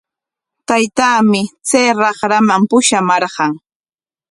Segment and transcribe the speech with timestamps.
[0.67, 3.51] Taytaami chay raqraman pushamarqan.